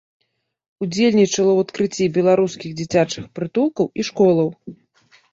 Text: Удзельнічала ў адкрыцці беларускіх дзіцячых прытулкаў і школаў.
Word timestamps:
Удзельнічала 0.83 1.27
ў 1.53 1.59
адкрыцці 1.65 2.07
беларускіх 2.15 2.71
дзіцячых 2.79 3.27
прытулкаў 3.35 3.85
і 3.99 4.07
школаў. 4.09 4.49